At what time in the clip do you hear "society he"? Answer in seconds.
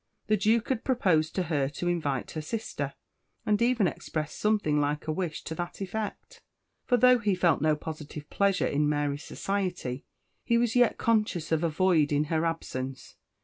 9.23-10.57